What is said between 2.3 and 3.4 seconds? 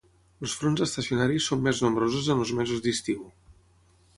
en els mesos d'estiu.